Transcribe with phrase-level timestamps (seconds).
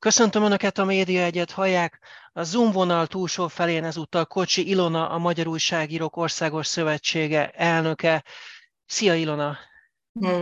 [0.00, 2.00] Köszöntöm Önöket a Média Egyet hallják.
[2.32, 8.24] A Zoom vonal túlsó felén ezúttal Kocsi Ilona, a Magyar Újságírók Országos Szövetsége elnöke.
[8.86, 9.58] Szia Ilona!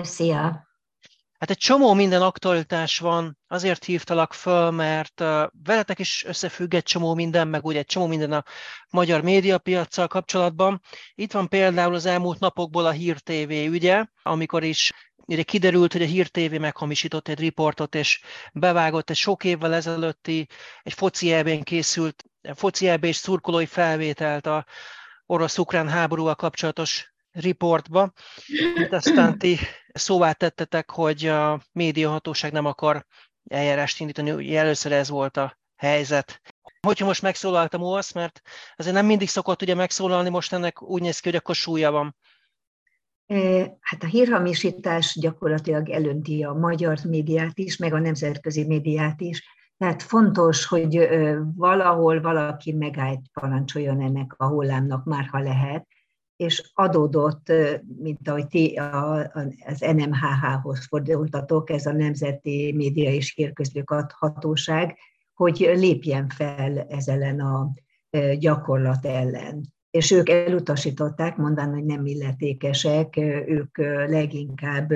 [0.02, 0.67] Szia!
[1.38, 5.20] Hát egy csomó minden aktualitás van, azért hívtalak föl, mert
[5.64, 8.44] veletek is összefügg egy csomó minden, meg ugye egy csomó minden a
[8.90, 10.80] magyar médiapiacsal kapcsolatban.
[11.14, 14.92] Itt van például az elmúlt napokból a Hír TV ügye, amikor is
[15.30, 18.20] Ugye kiderült, hogy a Hír TV meghamisított egy riportot, és
[18.52, 20.46] bevágott egy sok évvel ezelőtti,
[20.82, 24.66] egy foci elbén készült, foci és szurkolói felvételt a
[25.26, 28.12] orosz-ukrán háborúval kapcsolatos riportba,
[28.76, 29.58] amit aztán ti
[29.92, 33.06] szóvá tettetek, hogy a médiahatóság nem akar
[33.50, 36.40] eljárást indítani, ugye először ez volt a helyzet.
[36.86, 38.40] Hogyha most megszólaltam OASZ, mert
[38.76, 42.16] azért nem mindig szokott ugye megszólalni, most ennek úgy néz ki, hogy akkor súlya van.
[43.80, 49.56] Hát a hírhamisítás gyakorlatilag elönti a magyar médiát is, meg a nemzetközi médiát is.
[49.78, 51.08] Tehát fontos, hogy
[51.54, 55.86] valahol valaki megállt parancsoljon ennek a hullámnak, már ha lehet,
[56.38, 57.52] és adódott,
[57.98, 58.80] mint ahogy ti
[59.66, 64.96] az NMHH-hoz fordultatok, ez a Nemzeti Média és Hírközlők Hatóság,
[65.34, 67.72] hogy lépjen fel ez ellen a
[68.38, 73.16] gyakorlat ellen és ők elutasították, mondván, hogy nem illetékesek,
[73.46, 74.92] ők leginkább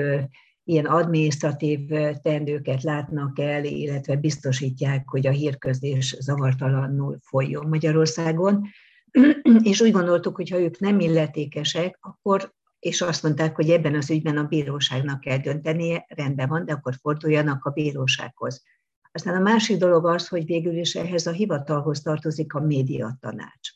[0.63, 1.79] ilyen adminisztratív
[2.21, 8.67] teendőket látnak el, illetve biztosítják, hogy a hírközlés zavartalanul folyjon Magyarországon.
[9.71, 14.09] És úgy gondoltuk, hogy ha ők nem illetékesek, akkor és azt mondták, hogy ebben az
[14.09, 18.63] ügyben a bíróságnak kell döntenie, rendben van, de akkor forduljanak a bírósághoz.
[19.11, 23.69] Aztán a másik dolog az, hogy végül is ehhez a hivatalhoz tartozik a médiatanács.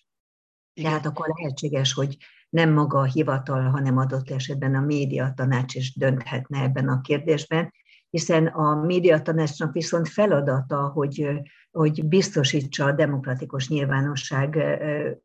[0.74, 0.90] Igen.
[0.90, 2.18] Tehát akkor lehetséges, hogy
[2.50, 7.74] nem maga a hivatal, hanem adott esetben a médiatanács is dönthetne ebben a kérdésben,
[8.10, 11.30] hiszen a médiatanácsnak viszont feladata, hogy,
[11.72, 14.58] hogy biztosítsa a demokratikus nyilvánosság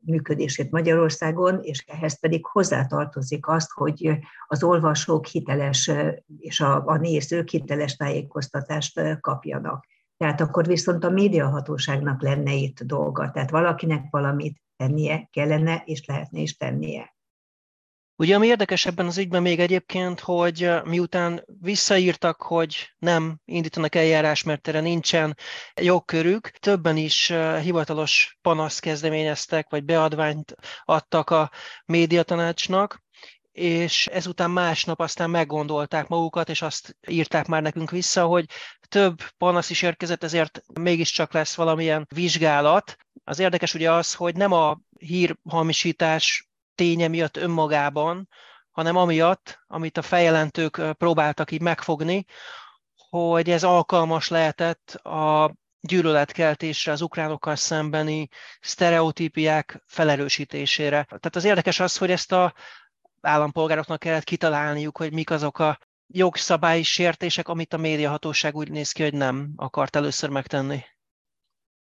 [0.00, 5.90] működését Magyarországon, és ehhez pedig hozzátartozik azt, hogy az olvasók hiteles
[6.38, 9.86] és a, a nézők hiteles tájékoztatást kapjanak.
[10.16, 13.30] Tehát akkor viszont a médiahatóságnak lenne itt dolga.
[13.30, 17.14] Tehát valakinek valamit tennie kellene, és lehetne is tennie.
[18.22, 24.42] Ugye ami érdekes ebben az ügyben még egyébként, hogy miután visszaírtak, hogy nem indítanak eljárás,
[24.42, 25.36] mert erre nincsen
[25.80, 31.50] jogkörük, többen is hivatalos panaszt kezdeményeztek, vagy beadványt adtak a
[31.84, 33.02] médiatanácsnak,
[33.52, 38.46] és ezután másnap aztán meggondolták magukat, és azt írták már nekünk vissza, hogy
[38.88, 42.96] több panasz is érkezett, ezért mégiscsak lesz valamilyen vizsgálat.
[43.24, 48.28] Az érdekes ugye az, hogy nem a hírhamisítás ténye miatt önmagában,
[48.70, 52.24] hanem amiatt, amit a feljelentők próbáltak így megfogni,
[53.08, 58.28] hogy ez alkalmas lehetett a gyűlöletkeltésre, az ukránokkal szembeni
[58.60, 61.04] sztereotípiák felerősítésére.
[61.04, 62.54] Tehát az érdekes az, hogy ezt a
[63.20, 69.02] állampolgároknak kellett kitalálniuk, hogy mik azok a jogszabályi sértések, amit a médiahatóság úgy néz ki,
[69.02, 70.84] hogy nem akart először megtenni.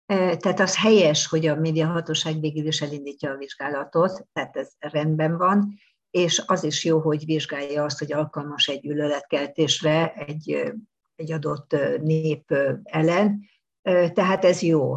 [0.05, 5.73] Tehát az helyes, hogy a médiahatóság végül is elindítja a vizsgálatot, tehát ez rendben van,
[6.09, 10.73] és az is jó, hogy vizsgálja azt, hogy alkalmas egy gyűlöletkeltésre egy,
[11.15, 12.53] egy adott nép
[12.83, 13.39] ellen,
[14.13, 14.95] tehát ez jó.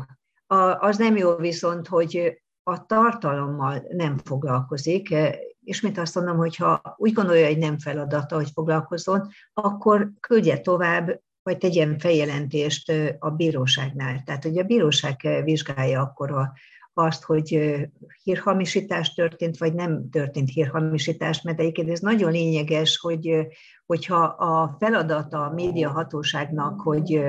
[0.78, 5.14] Az nem jó viszont, hogy a tartalommal nem foglalkozik,
[5.64, 10.60] és mint azt mondom, hogy ha úgy gondolja, hogy nem feladata, hogy foglalkozzon, akkor küldje
[10.60, 14.22] tovább, vagy tegyen feljelentést a bíróságnál.
[14.24, 16.52] Tehát, hogy a bíróság vizsgálja akkor a,
[16.92, 17.76] azt, hogy
[18.22, 23.46] hírhamisítás történt, vagy nem történt hírhamisítás, mert egyébként ez nagyon lényeges, hogy,
[23.86, 27.20] hogyha a feladata a média hatóságnak, hogy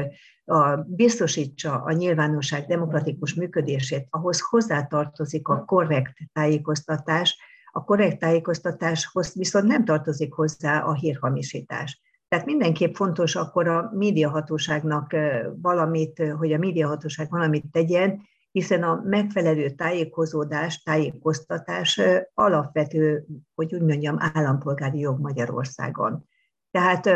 [0.45, 7.37] a, biztosítsa a nyilvánosság demokratikus működését, ahhoz hozzátartozik a korrekt tájékoztatás,
[7.71, 12.01] a korrekt tájékoztatáshoz viszont nem tartozik hozzá a hírhamisítás.
[12.27, 15.15] Tehát mindenképp fontos akkor a médiahatóságnak
[15.61, 18.21] valamit, hogy a médiahatóság valamit tegyen,
[18.51, 22.01] hiszen a megfelelő tájékozódás, tájékoztatás
[22.33, 23.25] alapvető,
[23.55, 26.27] hogy úgy mondjam, állampolgári jog Magyarországon.
[26.71, 27.09] Tehát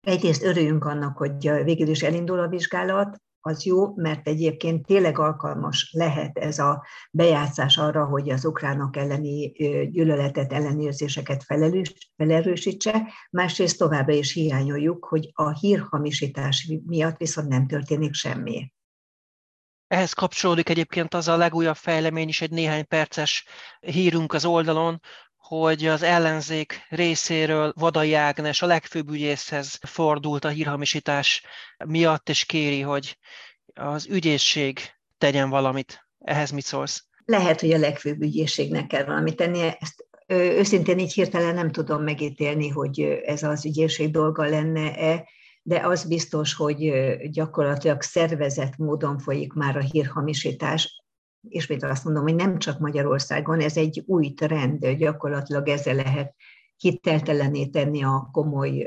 [0.00, 5.90] egyrészt örüljünk annak, hogy végül is elindul a vizsgálat, az jó, mert egyébként tényleg alkalmas
[5.92, 9.52] lehet ez a bejátszás arra, hogy az ukránok elleni
[9.90, 11.44] gyűlöletet, ellenérzéseket
[12.16, 18.72] felerősítse, másrészt továbbra is hiányoljuk, hogy a hírhamisítás miatt viszont nem történik semmi.
[19.86, 23.44] Ehhez kapcsolódik egyébként az a legújabb fejlemény is, egy néhány perces
[23.80, 25.00] hírunk az oldalon,
[25.50, 31.42] hogy az ellenzék részéről Vadai Ágnes a legfőbb ügyészhez fordult a hírhamisítás
[31.84, 33.18] miatt, és kéri, hogy
[33.74, 34.78] az ügyészség
[35.18, 36.06] tegyen valamit.
[36.18, 37.04] Ehhez mit szólsz?
[37.24, 39.76] Lehet, hogy a legfőbb ügyészségnek kell valamit tennie.
[39.80, 45.28] Ezt őszintén így hirtelen nem tudom megítélni, hogy ez az ügyészség dolga lenne-e,
[45.62, 46.92] de az biztos, hogy
[47.30, 51.02] gyakorlatilag szervezett módon folyik már a hírhamisítás.
[51.48, 56.34] Ismét azt mondom, hogy nem csak Magyarországon, ez egy új trend, gyakorlatilag ezzel lehet
[56.76, 58.86] hiteltelené tenni a komoly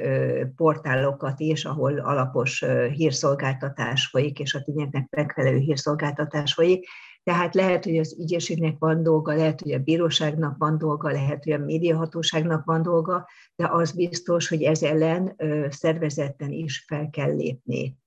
[0.56, 6.88] portálokat is, ahol alapos hírszolgáltatás folyik, és a tényeknek megfelelő hírszolgáltatás folyik.
[7.24, 11.54] Tehát lehet, hogy az ügyészségnek van dolga, lehet, hogy a bíróságnak van dolga, lehet, hogy
[11.54, 15.36] a médiahatóságnak van dolga, de az biztos, hogy ez ellen
[15.70, 17.98] szervezetten is fel kell lépni.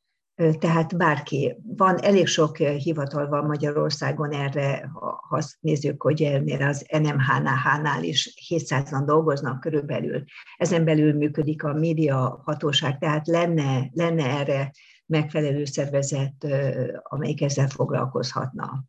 [0.58, 6.86] Tehát bárki, van elég sok hivatal van Magyarországon erre, ha azt nézzük, hogy ennél az
[6.98, 10.24] NMH-nál is 700-an dolgoznak körülbelül.
[10.56, 14.70] Ezen belül működik a média hatóság, tehát lenne, lenne erre
[15.06, 16.46] megfelelő szervezet,
[17.02, 18.84] amelyik ezzel foglalkozhatna.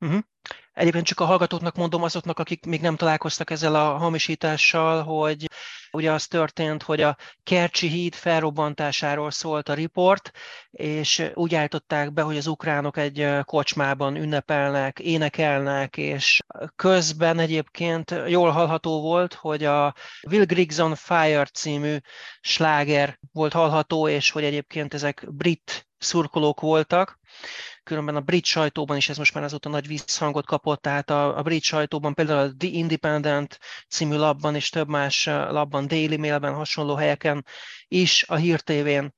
[0.00, 0.20] Uh-huh.
[0.72, 5.46] Egyébként csak a hallgatóknak mondom azoknak, akik még nem találkoztak ezzel a hamisítással, hogy
[5.92, 10.30] ugye az történt, hogy a Kercsi híd felrobbantásáról szólt a riport,
[10.70, 16.40] és úgy állították be, hogy az ukránok egy kocsmában ünnepelnek, énekelnek, és
[16.76, 19.94] közben egyébként jól hallható volt, hogy a
[20.30, 21.96] Will Griggs on Fire című
[22.40, 27.20] sláger volt hallható, és hogy egyébként ezek brit szurkolók voltak,
[27.84, 31.42] különben a brit sajtóban is ez most már azóta nagy visszhangot kapott, tehát a, a
[31.42, 33.58] brit sajtóban például a The Independent
[33.88, 37.44] című labban és több más labban, Daily Mailben, hasonló helyeken
[37.88, 39.14] is a hírtévén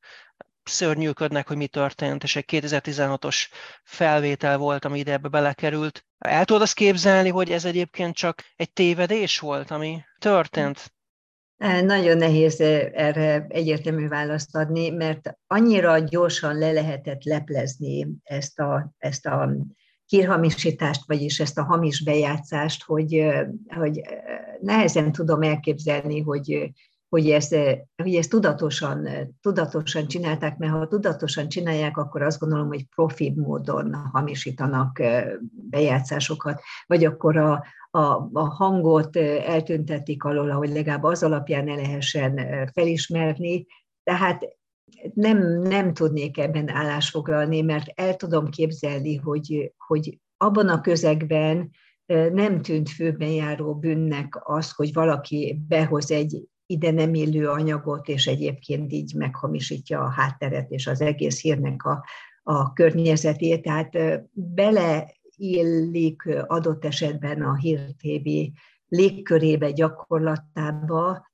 [0.63, 3.47] szörnyűködnek, hogy mi történt, és egy 2016-os
[3.85, 6.05] felvétel volt, ami ide ebbe belekerült.
[6.19, 10.94] El tudod azt képzelni, hogy ez egyébként csak egy tévedés volt, ami történt?
[11.65, 19.27] Nagyon nehéz erre egyértelmű választ adni, mert annyira gyorsan le lehetett leplezni ezt a, ezt
[19.27, 19.57] a
[20.07, 23.25] hírhamisítást, vagyis ezt a hamis bejátszást, hogy,
[23.77, 24.01] hogy
[24.61, 26.73] nehezen tudom elképzelni, hogy,
[27.09, 27.57] hogy ezt,
[28.03, 29.09] hogy ezt tudatosan,
[29.41, 35.03] tudatosan csinálták, mert ha tudatosan csinálják, akkor azt gondolom, hogy profi módon hamisítanak
[35.71, 42.41] bejátszásokat, vagy akkor a, a, a hangot eltüntetik alól, hogy legalább az alapján ne lehessen
[42.73, 43.67] felismerni.
[44.03, 44.57] Tehát
[45.15, 51.71] nem, nem tudnék ebben állásfoglalni, mert el tudom képzelni, hogy, hogy abban a közegben
[52.33, 58.27] nem tűnt főben járó bűnnek az, hogy valaki behoz egy ide nem illő anyagot, és
[58.27, 62.05] egyébként így meghamisítja a hátteret és az egész hírnek a,
[62.43, 63.63] a környezetét.
[63.63, 63.91] Tehát
[64.33, 68.29] bele illik adott esetben a Hír TV
[68.89, 71.27] légkörébe, gyakorlatába,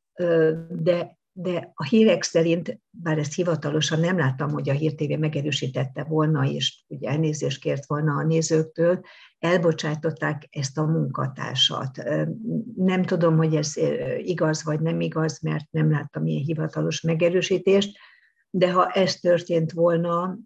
[0.68, 6.04] de, de a hírek szerint, bár ezt hivatalosan nem láttam, hogy a Hír TV megerősítette
[6.04, 9.00] volna, és ugye elnézést kért volna a nézőktől,
[9.38, 12.02] elbocsátották ezt a munkatársat.
[12.76, 13.76] Nem tudom, hogy ez
[14.18, 17.98] igaz vagy nem igaz, mert nem láttam ilyen hivatalos megerősítést,
[18.50, 20.38] de ha ez történt volna,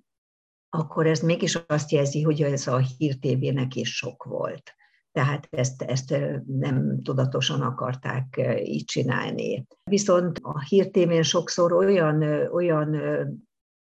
[0.74, 4.74] akkor ez mégis azt jelzi, hogy ez a hírtévének is sok volt.
[5.12, 6.14] Tehát ezt, ezt
[6.46, 9.66] nem tudatosan akarták így csinálni.
[9.90, 12.22] Viszont a hírtévén sokszor olyan,
[12.52, 12.96] olyan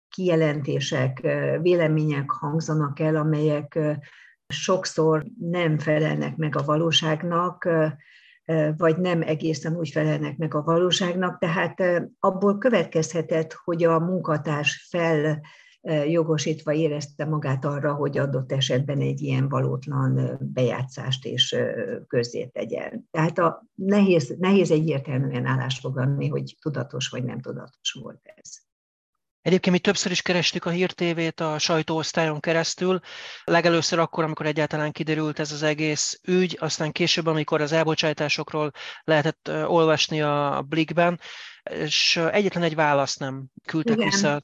[0.10, 1.20] kijelentések,
[1.62, 3.80] vélemények hangzanak el, amelyek
[4.48, 7.70] sokszor nem felelnek meg a valóságnak,
[8.78, 11.84] vagy nem egészen úgy felelnek meg a valóságnak, tehát
[12.20, 15.42] abból következhetett, hogy a munkatárs fel
[16.08, 21.56] jogosítva érezte magát arra, hogy adott esetben egy ilyen valótlan bejátszást is
[22.08, 23.08] közzé tegyen.
[23.12, 28.50] Tehát a nehéz, nehéz egyértelműen állásfoglalni, hogy tudatos vagy nem tudatos volt ez.
[29.42, 33.00] Egyébként mi többször is kerestük a hírtévét a sajtóosztályon keresztül,
[33.44, 38.72] legelőször akkor, amikor egyáltalán kiderült ez az egész ügy, aztán később, amikor az elbocsátásokról
[39.04, 41.20] lehetett olvasni a Blikben,
[41.64, 44.10] és egyetlen egy választ nem küldtek Igen.
[44.10, 44.44] vissza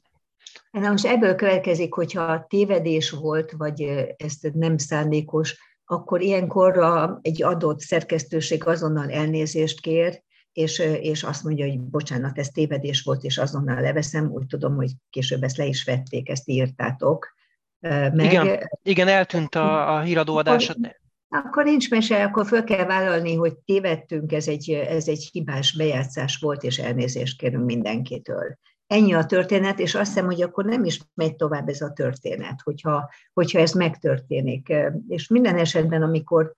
[0.70, 3.82] Na most ebből következik, hogyha tévedés volt, vagy
[4.16, 6.78] ez nem szándékos, akkor ilyenkor
[7.22, 10.22] egy adott szerkesztőség azonnal elnézést kér,
[10.52, 14.30] és, és azt mondja, hogy bocsánat, ez tévedés volt, és azonnal leveszem.
[14.30, 17.34] Úgy tudom, hogy később ezt le is vették, ezt írtátok.
[17.78, 18.14] Meg.
[18.14, 20.68] Igen, igen, eltűnt a, a híradóadás.
[20.68, 20.96] Akkor,
[21.28, 26.36] akkor nincs mese, akkor föl kell vállalni, hogy tévedtünk, ez egy, ez egy hibás bejátszás
[26.36, 28.58] volt, és elnézést kérünk mindenkitől
[28.90, 32.60] ennyi a történet, és azt hiszem, hogy akkor nem is megy tovább ez a történet,
[32.62, 34.72] hogyha, hogyha ez megtörténik.
[35.08, 36.54] És minden esetben, amikor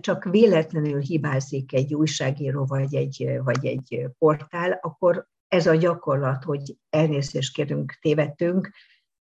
[0.00, 6.76] csak véletlenül hibázik egy újságíró vagy egy, vagy egy portál, akkor ez a gyakorlat, hogy
[6.90, 8.70] elnézést kérünk, tévedtünk,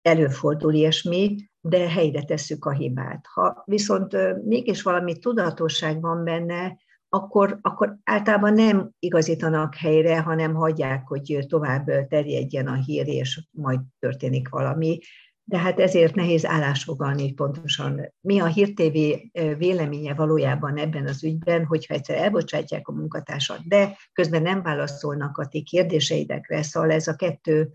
[0.02, 3.26] előfordul ilyesmi, de helyre tesszük a hibát.
[3.34, 4.16] Ha viszont
[4.46, 6.78] mégis valami tudatosság van benne,
[7.10, 13.80] akkor, akkor általában nem igazítanak helyre, hanem hagyják, hogy tovább terjedjen a hír, és majd
[14.00, 15.00] történik valami.
[15.44, 18.98] De hát ezért nehéz állásfogalni, hogy pontosan mi a Hír TV
[19.58, 25.48] véleménye valójában ebben az ügyben, hogyha egyszer elbocsátják a munkatársat, de közben nem válaszolnak a
[25.48, 27.72] ti kérdéseidekre, szóval ez a kettő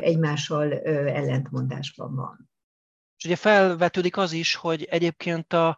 [0.00, 0.72] egymással
[1.08, 2.53] ellentmondásban van.
[3.24, 5.76] És ugye felvetődik az is, hogy egyébként a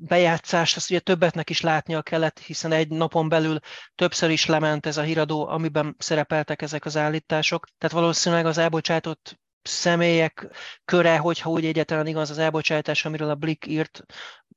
[0.00, 3.58] bejátszást azt ugye többetnek is látnia kellett, hiszen egy napon belül
[3.94, 7.66] többször is lement ez a híradó, amiben szerepeltek ezek az állítások.
[7.78, 10.48] Tehát valószínűleg az elbocsátott személyek
[10.84, 14.04] köre, hogyha úgy egyetlen igaz az elbocsátás, amiről a Blick írt,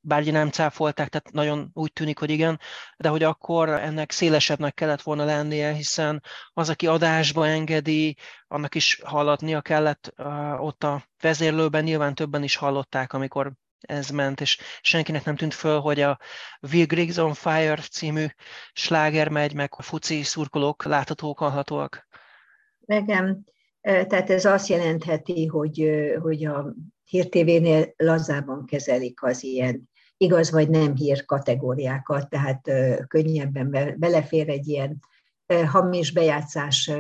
[0.08, 2.60] bár nem cáfolták, tehát nagyon úgy tűnik, hogy igen,
[2.98, 6.24] de hogy akkor ennek szélesebbnek kellett volna lennie, hiszen
[6.54, 12.56] az, aki adásba engedi, annak is hallatnia kellett uh, ott a vezérlőben, nyilván többen is
[12.56, 16.20] hallották, amikor ez ment, és senkinek nem tűnt föl, hogy a
[16.72, 18.26] Will Griggs on Fire című
[18.74, 22.08] sláger megy, meg a fuci szurkolók láthatók, hallhatóak.
[22.86, 23.44] Nekem,
[23.88, 25.90] tehát ez azt jelentheti, hogy,
[26.22, 32.70] hogy a Hír TV-nél lazában kezelik az ilyen igaz vagy nem hír kategóriákat, tehát
[33.08, 35.00] könnyebben belefér egy ilyen
[35.66, 36.92] hamis bejátszás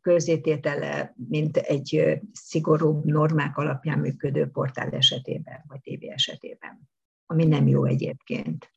[0.00, 6.88] közététele, mint egy szigorúbb normák alapján működő portál esetében, vagy tévé esetében,
[7.26, 8.70] ami nem jó egyébként.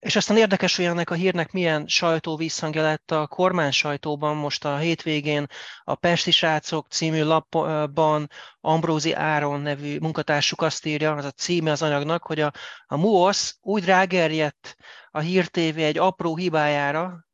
[0.00, 4.36] És aztán érdekes, hogy ennek a hírnek milyen sajtó visszhangja lett a kormány sajtóban.
[4.36, 5.46] Most a hétvégén
[5.84, 11.82] a Pesti Srácok című lapban Ambrózi Áron nevű munkatársuk azt írja, az a címe az
[11.82, 12.52] anyagnak, hogy a,
[12.86, 14.76] a MUOS úgy rágerjedt
[15.10, 17.26] a Hír TV egy apró hibájára,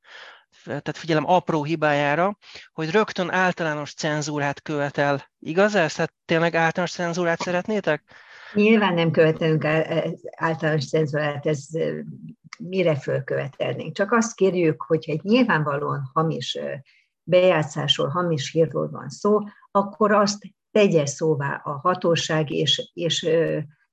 [0.64, 2.38] tehát figyelem, apró hibájára,
[2.72, 5.30] hogy rögtön általános cenzúrát követel.
[5.38, 5.94] Igaz ez?
[5.94, 8.02] Tehát tényleg általános cenzúrát szeretnétek?
[8.52, 9.64] Nyilván nem követelünk
[10.36, 11.66] általános cenzúrát, ez
[12.58, 13.94] mire fölkövetelnénk.
[13.94, 16.58] Csak azt kérjük, hogyha egy nyilvánvalóan hamis
[17.22, 19.38] bejátszásról, hamis hírról van szó,
[19.70, 23.28] akkor azt tegye szóvá a hatóság, és, és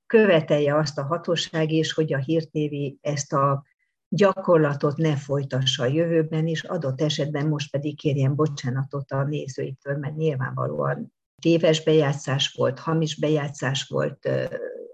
[0.06, 3.64] követelje azt a hatóság is, hogy a hírtévi ezt a
[4.08, 10.16] gyakorlatot ne folytassa a jövőben is, adott esetben most pedig kérjen bocsánatot a nézőitől, mert
[10.16, 14.28] nyilvánvalóan téves bejátszás volt, hamis bejátszás volt,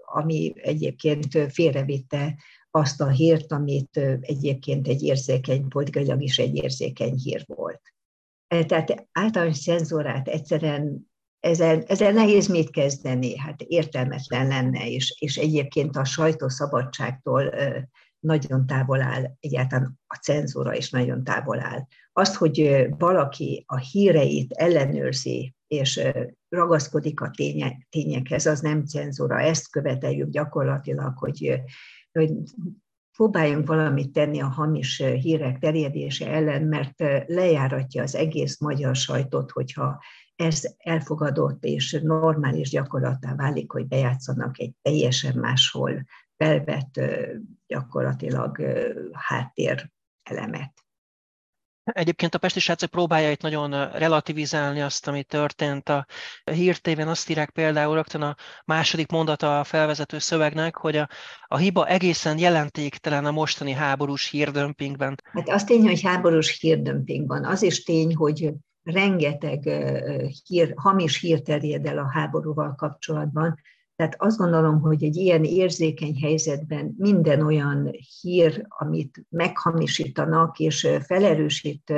[0.05, 2.35] ami egyébként félrevitte
[2.71, 7.81] azt a hírt, amit egyébként egy érzékeny, politikailag is egy érzékeny hír volt.
[8.47, 11.07] E, tehát általános cenzorát egyszerűen
[11.39, 17.53] ezzel, ezzel nehéz mit kezdeni, hát értelmetlen lenne, és, és egyébként a sajtószabadságtól
[18.19, 21.87] nagyon távol áll, egyáltalán a cenzúra is nagyon távol áll.
[22.13, 26.01] Azt, hogy valaki a híreit ellenőrzi, és
[26.49, 29.39] ragaszkodik a tények, tényekhez, az nem cenzúra.
[29.39, 31.61] Ezt követeljük gyakorlatilag, hogy,
[32.11, 32.31] hogy
[33.17, 40.01] próbáljunk valamit tenni a hamis hírek terjedése ellen, mert lejáratja az egész magyar sajtot, hogyha
[40.35, 47.01] ez elfogadott és normális gyakorlatá válik, hogy bejátszanak egy teljesen máshol felvett
[47.67, 48.61] gyakorlatilag
[49.11, 49.91] háttér
[50.23, 50.73] elemet.
[51.93, 55.89] Egyébként a Pesti srácok próbálja itt nagyon relativizálni azt, ami történt.
[55.89, 56.05] A
[56.43, 61.07] hírtéven azt írják például rögtön a második mondata a felvezető szövegnek, hogy a,
[61.45, 65.15] a hiba egészen jelentéktelen a mostani háborús hírdömpingben.
[65.23, 67.45] Hát az tény, hogy háborús hírdömping van.
[67.45, 68.53] Az is tény, hogy
[68.83, 69.69] rengeteg
[70.45, 73.59] hír, hamis hír terjed el a háborúval kapcsolatban,
[73.99, 77.91] tehát azt gondolom, hogy egy ilyen érzékeny helyzetben minden olyan
[78.21, 81.93] hír, amit meghamisítanak és felerősít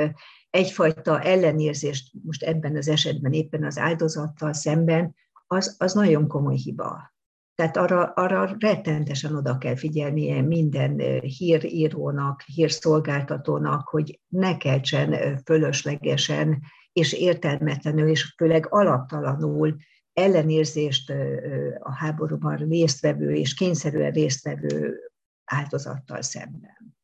[0.50, 5.14] egyfajta ellenérzést, most ebben az esetben éppen az áldozattal szemben,
[5.46, 7.14] az, az nagyon komoly hiba.
[7.54, 17.12] Tehát arra, arra rettentesen oda kell figyelnie minden hírírónak, hírszolgáltatónak, hogy ne keltsen fölöslegesen és
[17.12, 19.76] értelmetlenül, és főleg alaptalanul
[20.12, 21.12] ellenérzést
[21.78, 25.00] a háborúban résztvevő és kényszerűen résztvevő
[25.44, 26.96] áldozattal szemben.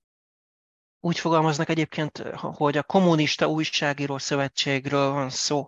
[1.01, 5.67] Úgy fogalmaznak egyébként, hogy a kommunista újságíró szövetségről van szó.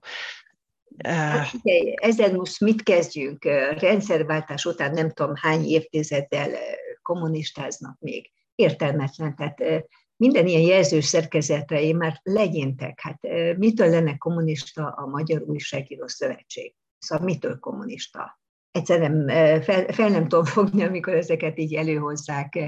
[1.05, 3.45] Hát, ugye, ezzel most mit kezdjünk?
[3.79, 6.51] Rendszerváltás után nem tudom hány évtizeddel
[7.03, 8.31] kommunistáznak még.
[8.55, 9.37] Értelmetlen.
[9.37, 9.59] Tehát
[10.17, 13.01] minden ilyen jelzős szerkezetre én már legyintek.
[13.01, 13.21] Hát
[13.57, 16.75] mitől lenne kommunista a Magyar Újságíró Szövetség?
[17.01, 18.41] Szóval mitől kommunista?
[18.71, 19.29] egyszerűen
[19.63, 22.59] fel, fel nem tudom fogni, amikor ezeket így előhozzák.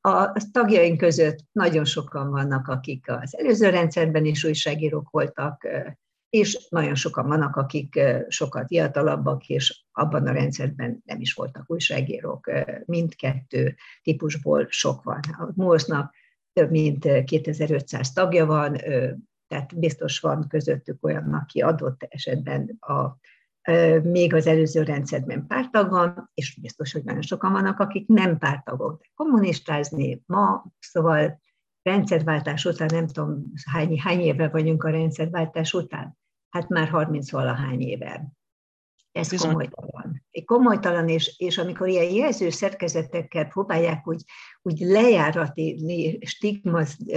[0.00, 5.68] A tagjaink között nagyon sokan vannak, akik az előző rendszerben is újságírók voltak,
[6.28, 12.50] és nagyon sokan vannak, akik sokkal fiatalabbak, és abban a rendszerben nem is voltak újságírók.
[12.84, 15.20] Mindkettő típusból sok van.
[15.38, 16.14] A MOSZ-nak
[16.52, 18.76] több mint 2500 tagja van,
[19.46, 23.18] tehát biztos van közöttük olyan, aki adott esetben a
[24.02, 29.00] még az előző rendszerben pártag van, és biztos, hogy nagyon sokan vannak, akik nem pártagok,
[29.00, 31.40] de kommunistázni ma, szóval
[31.82, 36.18] rendszerváltás után, nem tudom, hány, hány éve vagyunk a rendszerváltás után,
[36.50, 38.32] hát már 30 valahány éve.
[39.12, 39.50] Ez Bizony.
[39.50, 40.22] komolytalan.
[40.44, 44.22] Komolytalan, és, és amikor ilyen jelző szerkezetekkel próbálják úgy,
[44.62, 46.18] úgy lejáratni,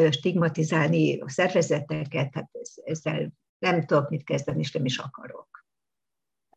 [0.09, 2.49] stigmatizálni a szervezeteket, hát
[2.83, 5.52] ezzel nem tudok mit kezdeni, és nem is akarok.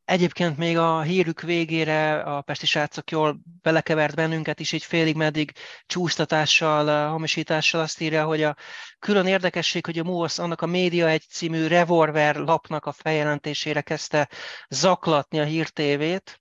[0.07, 5.53] Egyébként még a hírük végére a Pesti srácok jól belekevert bennünket is, így félig meddig
[5.87, 8.57] csúsztatással, hamisítással azt írja, hogy a
[8.99, 14.29] külön érdekesség, hogy a MUOSZ annak a Média egy című revolver lapnak a feljelentésére kezdte
[14.69, 16.41] zaklatni a hírtévét,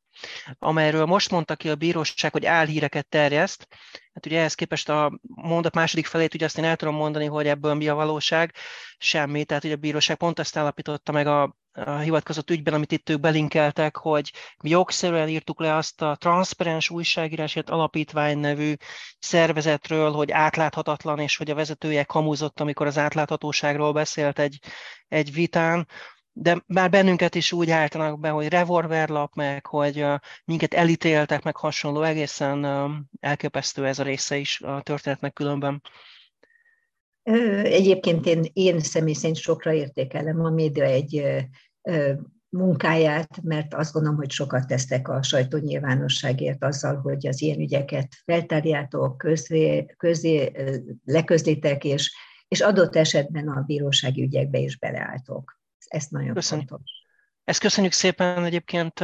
[0.59, 3.67] amelyről most mondta ki a bíróság, hogy álhíreket terjeszt.
[4.13, 7.47] Hát ugye ehhez képest a mondat második felét, ugye azt én el tudom mondani, hogy
[7.47, 8.53] ebből mi a valóság,
[8.97, 9.45] semmi.
[9.45, 11.55] Tehát ugye a bíróság pont ezt állapította meg a
[12.01, 14.31] hivatkozott ügyben, amit itt ők belinkeltek, hogy
[14.63, 18.73] mi jogszerűen írtuk le azt a transzparens újságírásért alapítvány nevű
[19.19, 24.59] szervezetről, hogy átláthatatlan, és hogy a vezetője kamuzott, amikor az átláthatóságról beszélt egy,
[25.07, 25.87] egy vitán
[26.37, 30.05] de már bennünket is úgy álltanak be, hogy revolverlap, meg hogy
[30.45, 32.65] minket elítéltek, meg hasonló, egészen
[33.19, 35.81] elképesztő ez a része is a történetnek különben.
[37.63, 41.23] Egyébként én, én személy szerint sokra értékelem a média egy
[42.49, 48.07] munkáját, mert azt gondolom, hogy sokat tesztek a sajtó nyilvánosságért azzal, hogy az ilyen ügyeket
[48.25, 50.51] feltárjátok, közé, közé
[51.05, 52.15] leközlitek, és,
[52.47, 55.59] és adott esetben a bírósági ügyekbe is beleálltok.
[55.87, 56.67] Ez nagyon Köszönjük.
[56.67, 56.91] fontos.
[57.43, 58.99] Ezt köszönjük szépen egyébként,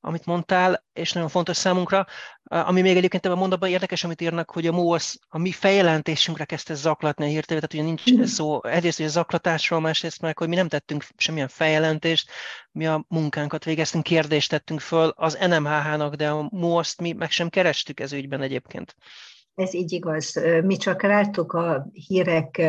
[0.00, 2.06] amit mondtál, és nagyon fontos számunkra.
[2.48, 6.44] Ami még egyébként ebben a mondatban érdekes, amit írnak, hogy a MOSZ a mi feljelentésünkre
[6.44, 10.48] kezdte zaklatni a hírtévet, tehát ugye nincs szó egyrészt hogy a zaklatásról, másrészt meg, hogy
[10.48, 12.30] mi nem tettünk semmilyen feljelentést,
[12.72, 17.48] mi a munkánkat végeztünk, kérdést tettünk föl az NMHH-nak, de a MOSZ-t mi meg sem
[17.48, 18.96] kerestük ez ügyben egyébként.
[19.54, 20.40] Ez így igaz.
[20.64, 22.62] Mi csak láttuk a hírek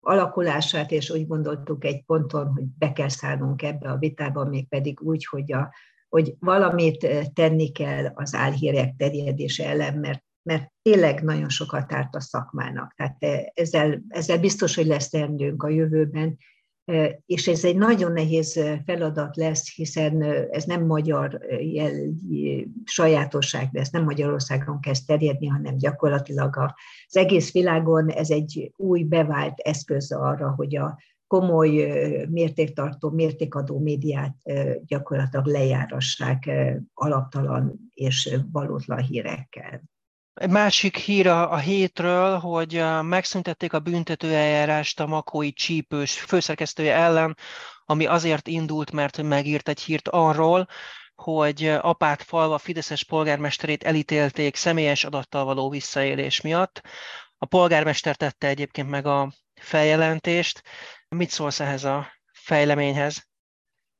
[0.00, 5.26] alakulását, és úgy gondoltuk egy ponton, hogy be kell szállnunk ebbe a vitába, mégpedig úgy,
[5.26, 5.72] hogy, a,
[6.08, 12.20] hogy valamit tenni kell az álhírek terjedése ellen, mert, mert tényleg nagyon sokat árt a
[12.20, 12.94] szakmának.
[12.96, 16.38] Tehát eh, ezzel, ezzel biztos, hogy lesz teendőnk a jövőben,
[17.26, 21.92] és ez egy nagyon nehéz feladat lesz, hiszen ez nem magyar jel,
[22.84, 29.02] sajátosság, de ez nem Magyarországon kezd terjedni, hanem gyakorlatilag az egész világon ez egy új
[29.02, 31.68] bevált eszköz arra, hogy a komoly
[32.30, 34.36] mértéktartó, mértékadó médiát
[34.86, 36.50] gyakorlatilag lejárassák
[36.94, 39.82] alaptalan és valótlan hírekkel.
[40.34, 47.36] Egy másik hír a, a hétről, hogy megszüntették a büntetőeljárást a Makói csípős főszerkesztője ellen,
[47.84, 50.66] ami azért indult, mert megírt egy hírt arról,
[51.14, 56.82] hogy apát falva Fideszes polgármesterét elítélték személyes adattal való visszaélés miatt.
[57.38, 60.62] A polgármester tette egyébként meg a feljelentést.
[61.08, 63.28] Mit szólsz ehhez a fejleményhez?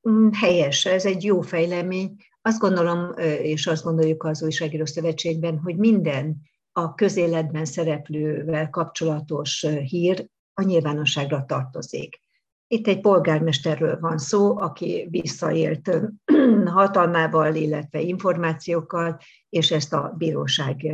[0.09, 2.17] Mm, helyes, ez egy jó fejlemény.
[2.43, 6.37] Azt gondolom, és azt gondoljuk az Újságíró Szövetségben, hogy minden
[6.73, 12.21] a közéletben szereplővel kapcsolatos hír a nyilvánosságra tartozik.
[12.69, 15.91] Itt egy polgármesterről van szó, aki visszaélt
[16.65, 20.87] hatalmával, illetve információkkal, és ezt a bíróság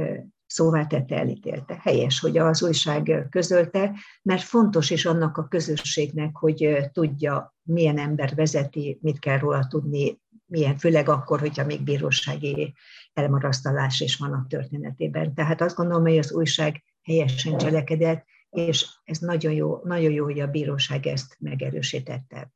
[0.52, 1.78] szóvá tette, elítélte.
[1.82, 8.34] Helyes, hogy az újság közölte, mert fontos is annak a közösségnek, hogy tudja, milyen ember
[8.34, 12.74] vezeti, mit kell róla tudni, milyen, főleg akkor, hogyha még bírósági
[13.12, 15.34] elmarasztalás is van a történetében.
[15.34, 20.40] Tehát azt gondolom, hogy az újság helyesen cselekedett, és ez nagyon jó, nagyon jó, hogy
[20.40, 22.52] a bíróság ezt megerősítette.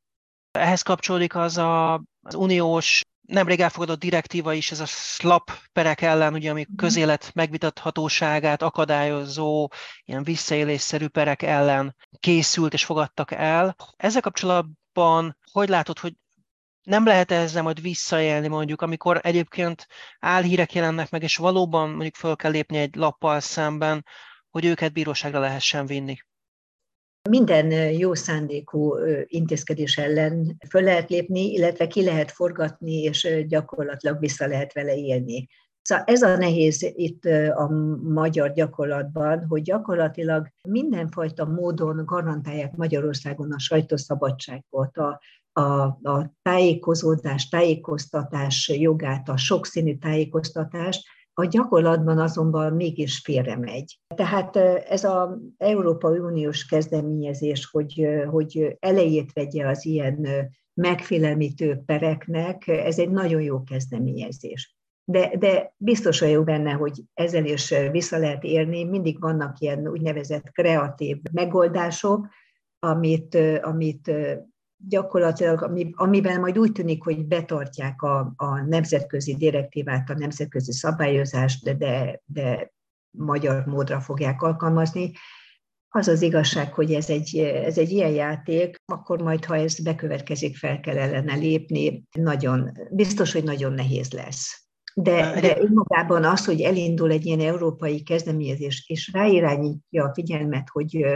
[0.51, 6.35] Ehhez kapcsolódik az a, az uniós nemrég elfogadott direktíva is, ez a slap perek ellen,
[6.35, 6.77] ugye, ami mhm.
[6.77, 9.71] közélet megvitathatóságát akadályozó,
[10.05, 13.77] ilyen visszaélésszerű perek ellen készült és fogadtak el.
[13.97, 16.15] Ezzel kapcsolatban hogy látod, hogy
[16.83, 19.87] nem lehet ezzel majd visszaélni mondjuk, amikor egyébként
[20.19, 24.05] álhírek jelennek meg, és valóban mondjuk föl kell lépni egy lappal szemben,
[24.51, 26.17] hogy őket bíróságra lehessen vinni.
[27.29, 28.95] Minden jó szándékú
[29.27, 35.49] intézkedés ellen föl lehet lépni, illetve ki lehet forgatni, és gyakorlatilag vissza lehet vele élni.
[35.83, 37.69] Szóval ez a nehéz itt a
[38.03, 45.21] magyar gyakorlatban, hogy gyakorlatilag mindenfajta módon garantálják Magyarországon a sajtószabadságot, a,
[45.53, 51.07] a, a tájékozódás, tájékoztatás jogát, a sokszínű tájékoztatást,
[51.39, 53.99] a gyakorlatban azonban mégis félre megy.
[54.15, 54.57] Tehát
[54.89, 60.27] ez az Európai Uniós kezdeményezés, hogy, hogy elejét vegye az ilyen
[60.75, 64.77] megfélemlítő pereknek, ez egy nagyon jó kezdeményezés.
[65.05, 68.85] De, de biztos vagyok benne, hogy ezzel is vissza lehet érni.
[68.85, 72.27] Mindig vannak ilyen úgynevezett kreatív megoldások,
[72.79, 74.11] amit, amit
[74.77, 81.75] gyakorlatilag, amiben majd úgy tűnik, hogy betartják a, a nemzetközi direktívát, a nemzetközi szabályozást, de,
[81.75, 82.73] de, de
[83.11, 85.13] magyar módra fogják alkalmazni.
[85.89, 90.57] Az az igazság, hogy ez egy, ez egy ilyen játék, akkor majd, ha ez bekövetkezik,
[90.57, 92.05] fel kell ellene lépni.
[92.13, 94.67] Nagyon, biztos, hogy nagyon nehéz lesz.
[94.95, 101.07] De, de önmagában az, hogy elindul egy ilyen európai kezdeményezés, és ráirányítja a figyelmet, hogy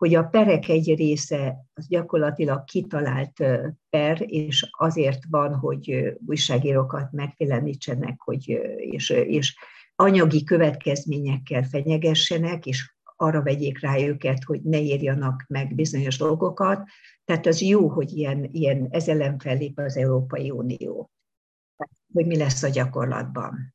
[0.00, 3.44] hogy a perek egy része az gyakorlatilag kitalált
[3.90, 9.56] per, és azért van, hogy újságírókat megfélemlítsenek, hogy, és, és
[9.94, 16.88] anyagi következményekkel fenyegessenek, és arra vegyék rá őket, hogy ne írjanak meg bizonyos dolgokat.
[17.24, 21.10] Tehát az jó, hogy ilyen, ilyen ezzel fellép az Európai Unió.
[22.12, 23.74] Hogy mi lesz a gyakorlatban.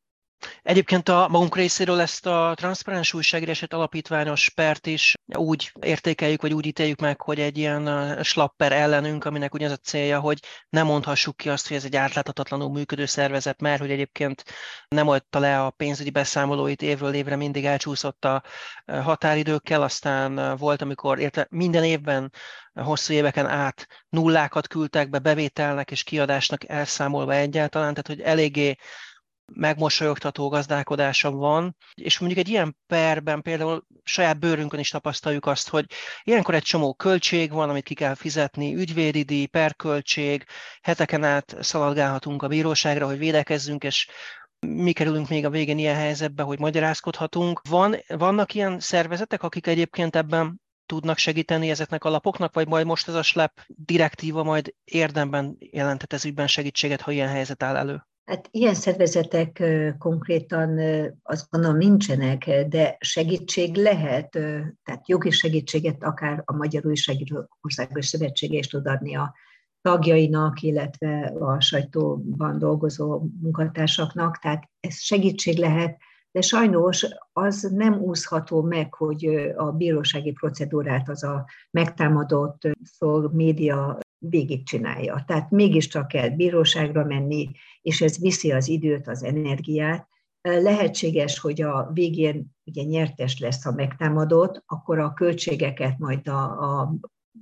[0.64, 6.66] Egyébként a magunk részéről ezt a transzparens újságíráset alapítványos pert is úgy értékeljük, vagy úgy
[6.66, 11.38] ítéljük meg, hogy egy ilyen slapper ellenünk, aminek ugye az a célja, hogy nem mondhassuk
[11.38, 14.44] ki azt, hogy ez egy átláthatatlanul működő szervezet, mert hogy egyébként
[14.88, 18.44] nem adta le a pénzügyi beszámolóit évről évre, mindig elcsúszott a
[18.86, 22.32] határidőkkel, aztán volt, amikor érte, minden évben
[22.74, 28.76] hosszú éveken át nullákat küldtek be bevételnek és kiadásnak elszámolva egyáltalán, tehát hogy eléggé
[29.54, 35.86] megmosolyogtató gazdálkodása van, és mondjuk egy ilyen perben például saját bőrünkön is tapasztaljuk azt, hogy
[36.24, 40.46] ilyenkor egy csomó költség van, amit ki kell fizetni, ügyvédi díj, perköltség,
[40.82, 44.08] heteken át szaladgálhatunk a bíróságra, hogy védekezzünk, és
[44.60, 47.62] mi kerülünk még a végén ilyen helyzetbe, hogy magyarázkodhatunk.
[47.70, 53.08] Van, vannak ilyen szervezetek, akik egyébként ebben tudnak segíteni ezeknek a lapoknak, vagy majd most
[53.08, 58.06] ez a SLEP direktíva majd érdemben jelentett ez ügyben segítséget, ha ilyen helyzet áll elő?
[58.26, 59.64] Hát ilyen szervezetek
[59.98, 60.80] konkrétan
[61.24, 64.30] azt gondolom nincsenek, de segítség lehet,
[64.84, 69.34] tehát jogi segítséget akár a Magyar Újságírók Országos Szövetsége is tud adni a
[69.82, 75.98] tagjainak, illetve a sajtóban dolgozó munkatársaknak, tehát ez segítség lehet,
[76.32, 83.98] de sajnos az nem úszható meg, hogy a bírósági procedúrát az a megtámadott szol média
[84.18, 85.24] végigcsinálja.
[85.28, 87.52] Tehát mégiscsak kell bíróságra menni,
[87.82, 90.08] és ez viszi az időt, az energiát.
[90.42, 96.96] Lehetséges, hogy a végén ugye nyertes lesz a megtámadott, akkor a költségeket majd a, a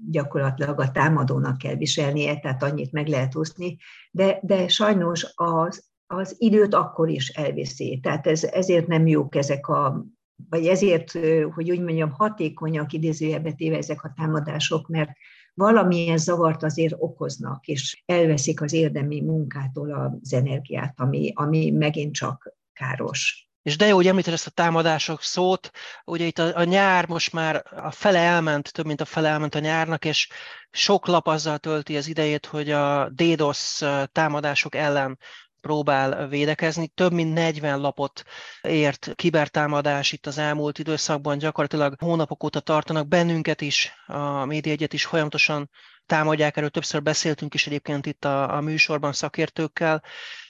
[0.09, 3.77] gyakorlatilag a támadónak kell viselnie, tehát annyit meg lehet úszni,
[4.11, 7.99] de, de sajnos az, az időt akkor is elviszi.
[8.03, 10.05] Tehát ez, ezért nem jók ezek a,
[10.49, 11.11] vagy ezért,
[11.53, 15.11] hogy úgy mondjam, hatékonyak idézőjelbe téve ezek a támadások, mert
[15.53, 22.53] valamilyen zavart azért okoznak, és elveszik az érdemi munkától az energiát, ami, ami megint csak
[22.73, 23.47] káros.
[23.61, 25.71] És de jó, hogy említed ezt a támadások szót,
[26.05, 29.55] ugye itt a, a nyár most már a fele elment, több mint a fele elment
[29.55, 30.29] a nyárnak, és
[30.71, 35.19] sok lap azzal tölti az idejét, hogy a DDoS támadások ellen
[35.63, 36.87] próbál védekezni.
[36.87, 38.23] Több mint 40 lapot
[38.61, 45.05] ért kibertámadás itt az elmúlt időszakban, gyakorlatilag hónapok óta tartanak bennünket is, a médiaegyet is
[45.05, 45.69] folyamatosan
[46.05, 50.03] támadják, erről többször beszéltünk is egyébként itt a, a műsorban szakértőkkel.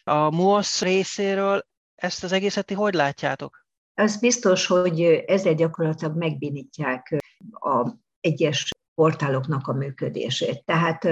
[0.03, 3.65] A MOSZ részéről ezt az egészet ti hogy látjátok?
[3.95, 7.15] Az biztos, hogy ezzel gyakorlatilag megbénítják
[7.51, 10.65] a egyes portáloknak a működését.
[10.65, 11.07] Tehát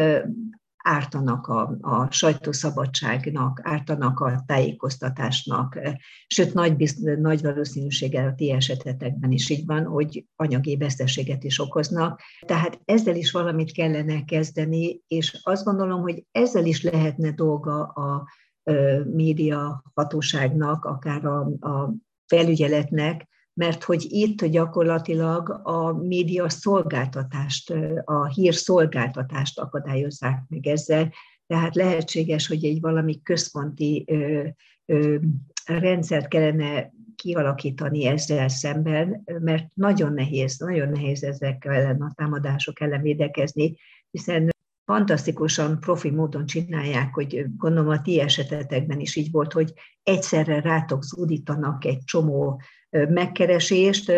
[0.83, 5.79] ártanak a, a sajtószabadságnak, ártanak a tájékoztatásnak,
[6.27, 11.59] sőt, nagy, bizt, nagy valószínűséggel a ti esetetekben is így van, hogy anyagi veszteséget is
[11.59, 12.21] okoznak.
[12.45, 18.27] Tehát ezzel is valamit kellene kezdeni, és azt gondolom, hogy ezzel is lehetne dolga a
[19.05, 21.93] média hatóságnak, akár a, a
[22.25, 27.73] felügyeletnek, mert hogy itt gyakorlatilag a média szolgáltatást,
[28.05, 31.13] a hír szolgáltatást akadályozzák meg ezzel,
[31.47, 34.47] tehát lehetséges, hogy egy valami központi ö,
[34.85, 35.15] ö,
[35.65, 43.01] rendszert kellene kialakítani ezzel szemben, mert nagyon nehéz, nagyon nehéz ezekkel ellen a támadások ellen
[43.01, 43.75] védekezni,
[44.11, 44.49] hiszen
[44.85, 51.03] fantasztikusan profi módon csinálják, hogy gondolom a ti esetetekben is így volt, hogy egyszerre rátok
[51.03, 52.61] zúdítanak egy csomó
[53.09, 54.11] megkeresést,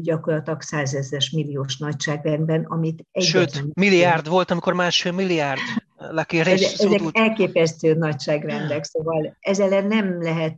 [0.00, 3.48] gyakorlatilag százezres milliós nagyságrendben, amit egyetlen...
[3.48, 5.60] Sőt, milliárd volt, amikor másfél milliárd
[6.08, 10.54] lekérés Ezek elképesztő nagyságrendek, szóval ezzel nem lehet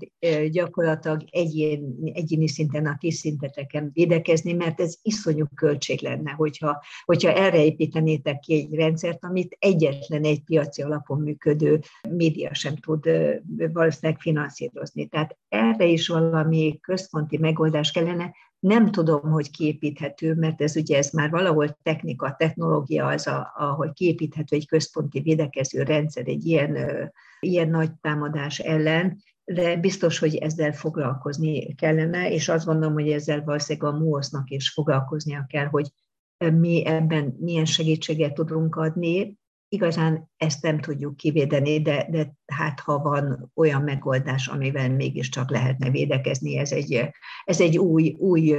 [0.50, 7.33] gyakorlatilag egyén, egyéni szinten a kis szinteteken védekezni, mert ez iszonyú költség lenne, hogyha, hogyha
[7.33, 13.11] erre építenétek ki egy rendszert, amit egyetlen egy piaci alapon működő média sem tud
[13.72, 15.07] valószínűleg finanszírozni.
[15.07, 21.11] Tehát erre is valami központi megoldás kellene, nem tudom, hogy kiépíthető, mert ez ugye ez
[21.11, 26.77] már valahol technika, technológia az, a, ahogy kiépíthető egy központi védekező rendszer egy ilyen,
[27.40, 33.44] ilyen nagy támadás ellen, de biztos, hogy ezzel foglalkozni kellene, és azt gondolom, hogy ezzel
[33.44, 35.88] valószínűleg a MUOSZ-nak is foglalkoznia kell, hogy
[36.51, 39.38] mi ebben milyen segítséget tudunk adni,
[39.72, 45.90] igazán ezt nem tudjuk kivédeni, de, de hát ha van olyan megoldás, amivel mégiscsak lehetne
[45.90, 47.11] védekezni, ez egy,
[47.44, 48.56] ez egy új, új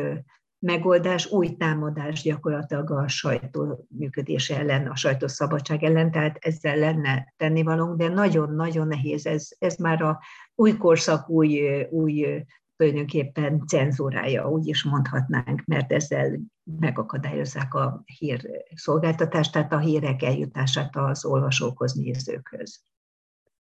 [0.59, 7.97] megoldás, új támadás gyakorlatilag a sajtó működése ellen, a sajtószabadság ellen, tehát ezzel lenne tennivalónk,
[7.97, 10.19] de nagyon-nagyon nehéz, ez, ez már a
[10.55, 12.43] új korszak, új, új
[12.83, 21.25] tulajdonképpen cenzúrája, úgy is mondhatnánk, mert ezzel megakadályozzák a hírszolgáltatást, tehát a hírek eljutását az
[21.25, 22.81] olvasókhoz, nézőkhöz.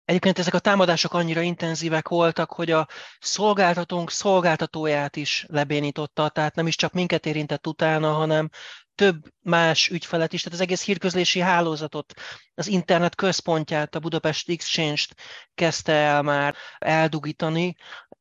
[0.05, 6.67] Egyébként ezek a támadások annyira intenzívek voltak, hogy a szolgáltatónk szolgáltatóját is lebénította, tehát nem
[6.67, 8.49] is csak minket érintett utána, hanem
[8.95, 12.15] több más ügyfelet is, tehát az egész hírközlési hálózatot,
[12.55, 15.15] az internet központját, a Budapest Exchange-t
[15.55, 17.75] kezdte el már eldugítani,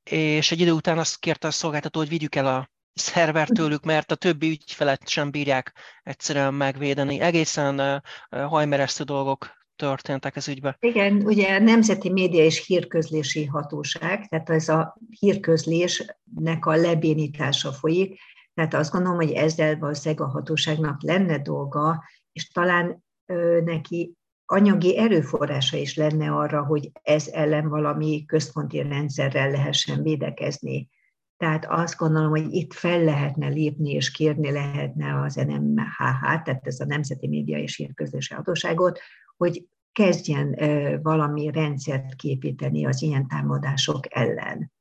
[0.04, 4.12] és egy idő után azt kérte a szolgáltató, hogy vigyük el a szerver tőlük, mert
[4.12, 7.20] a többi ügyfelet sem bírják egyszerűen megvédeni.
[7.20, 10.76] Egészen hajmeresztő dolgok történtek ez ügyben.
[10.80, 18.20] Igen, ugye a Nemzeti Média és Hírközlési Hatóság, tehát ez a hírközlésnek a lebénítása folyik,
[18.54, 24.14] tehát azt gondolom, hogy ezzel valószínűleg a hatóságnak lenne dolga, és talán ö, neki
[24.54, 30.90] anyagi erőforrása is lenne arra, hogy ez ellen valami központi rendszerrel lehessen védekezni.
[31.38, 36.80] Tehát azt gondolom, hogy itt fel lehetne lépni és kérni lehetne az NMHH, tehát ez
[36.80, 39.00] a Nemzeti Média és Hírközlési Hatóságot,
[39.38, 40.56] hogy kezdjen
[41.02, 44.72] valami rendszert képíteni az ilyen támadások ellen.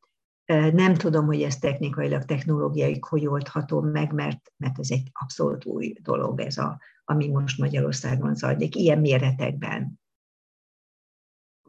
[0.72, 5.94] Nem tudom, hogy ez technikailag, technológiai hogy oldható meg, mert, mert ez egy abszolút új
[6.02, 10.00] dolog, ez a, ami most Magyarországon zajlik, ilyen méretekben.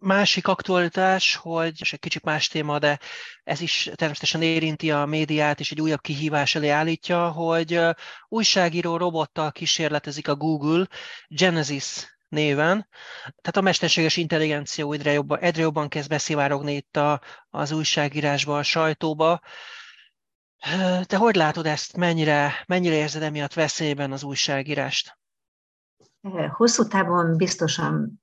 [0.05, 2.99] Másik aktualitás, hogy, és egy kicsit más téma, de
[3.43, 7.79] ez is természetesen érinti a médiát, és egy újabb kihívás elé állítja, hogy
[8.27, 10.87] újságíró robottal kísérletezik a Google
[11.27, 12.87] Genesis néven.
[13.21, 18.63] Tehát a mesterséges intelligencia egyre jobban, egyre jobban kezd beszivárogni itt a, az újságírásba, a
[18.63, 19.41] sajtóba.
[21.03, 21.97] Te hogy látod ezt?
[21.97, 25.17] Mennyire, mennyire érzed emiatt veszélyben az újságírást?
[26.51, 28.21] Hosszú távon biztosan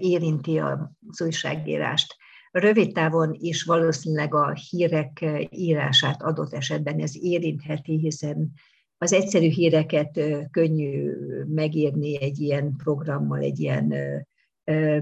[0.00, 2.16] érinti az újságírást.
[2.50, 8.52] Rövid távon is valószínűleg a hírek írását adott esetben ez érintheti, hiszen
[8.98, 11.12] az egyszerű híreket könnyű
[11.46, 13.94] megírni egy ilyen programmal, egy ilyen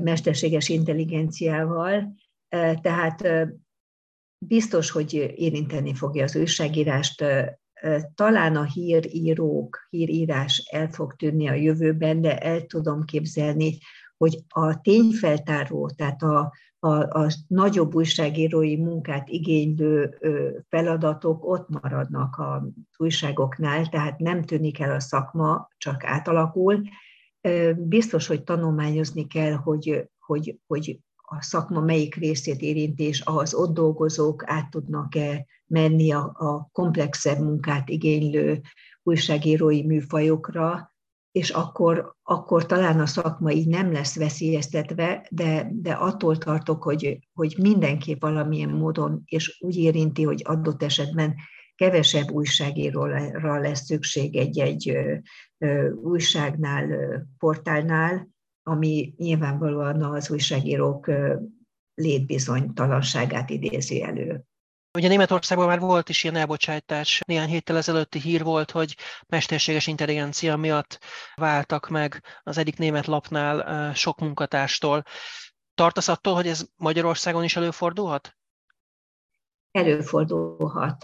[0.02, 2.14] mesterséges intelligenciával,
[2.80, 3.28] tehát
[4.38, 7.24] biztos, hogy érinteni fogja az újságírást.
[8.14, 13.78] Talán a hírírók, hírírás el fog tűnni a jövőben, de el tudom képzelni,
[14.16, 20.18] hogy a tényfeltáró, tehát a, a, a nagyobb újságírói munkát igénylő
[20.68, 26.82] feladatok ott maradnak a újságoknál, tehát nem tűnik el a szakma, csak átalakul.
[27.76, 33.74] Biztos, hogy tanulmányozni kell, hogy, hogy, hogy a szakma melyik részét érinti, és az ott
[33.74, 38.60] dolgozók át tudnak-e menni a, a komplexebb munkát igénylő
[39.02, 40.94] újságírói műfajokra,
[41.32, 47.18] és akkor, akkor talán a szakma így nem lesz veszélyeztetve, de, de attól tartok, hogy,
[47.34, 51.34] hogy mindenki valamilyen módon, és úgy érinti, hogy adott esetben
[51.74, 54.98] kevesebb újságíróra lesz szükség egy-egy
[56.02, 56.86] újságnál,
[57.38, 58.28] portálnál,
[58.68, 61.10] ami nyilvánvalóan az újságírók
[61.94, 64.44] létbizonytalanságát idézi elő.
[64.98, 67.20] Ugye Németországban már volt is ilyen elbocsátás.
[67.26, 68.96] Néhány héttel ezelőtti hír volt, hogy
[69.28, 70.98] mesterséges intelligencia miatt
[71.34, 75.02] váltak meg az egyik német lapnál sok munkatárstól.
[75.74, 78.36] Tartasz attól, hogy ez Magyarországon is előfordulhat?
[79.76, 80.98] előfordulhat.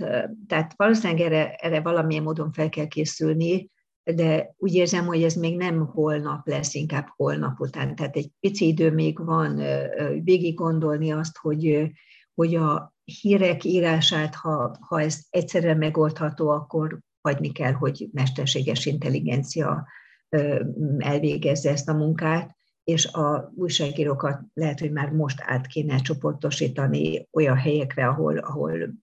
[0.47, 3.71] Tehát valószínűleg erre, erre valamilyen módon fel kell készülni,
[4.05, 7.95] de úgy érzem, hogy ez még nem holnap lesz, inkább holnap után.
[7.95, 9.61] Tehát egy pici idő még van
[10.23, 11.91] végig gondolni azt, hogy,
[12.35, 19.87] hogy a hírek írását, ha, ha ez egyszerre megoldható, akkor hagyni kell, hogy mesterséges intelligencia
[20.99, 27.57] elvégezze ezt a munkát, és a újságírókat lehet, hogy már most át kéne csoportosítani olyan
[27.57, 28.95] helyekre, ahol, ahol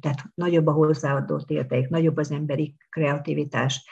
[0.00, 3.84] tehát nagyobb a hozzáadott érték, nagyobb az emberi kreativitás,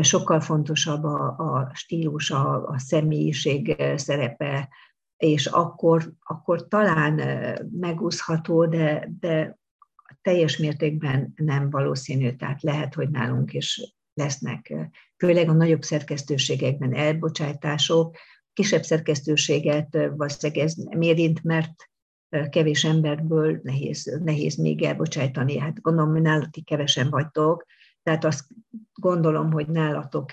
[0.00, 4.68] sokkal fontosabb a, a stílus, a, a személyiség szerepe,
[5.16, 7.20] és akkor, akkor talán
[7.80, 9.58] megúszható, de, de
[10.22, 12.36] teljes mértékben nem valószínű.
[12.36, 14.74] Tehát lehet, hogy nálunk is lesznek,
[15.16, 18.16] főleg a nagyobb szerkesztőségekben elbocsátások,
[18.52, 21.90] kisebb szerkesztőséget valószínűleg ez nem érint, mert
[22.50, 25.58] kevés emberből nehéz, nehéz még elbocsájtani.
[25.58, 27.64] Hát gondolom, hogy nálatik kevesen vagytok,
[28.02, 28.44] tehát azt
[28.92, 30.30] gondolom, hogy nálatok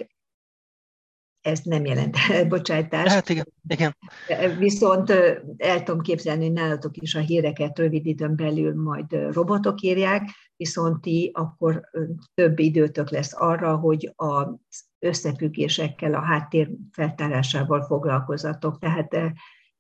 [1.48, 3.14] ez nem jelent elbocsátást.
[3.14, 3.96] Hát igen, igen.
[4.58, 5.10] Viszont
[5.58, 11.02] el tudom képzelni, hogy nálatok is a híreket rövid időn belül majd robotok írják, viszont
[11.02, 11.90] ti akkor
[12.34, 14.48] több időtök lesz arra, hogy az
[15.00, 18.80] összefüggésekkel, a háttér feltárásával foglalkozatok.
[18.80, 19.16] Tehát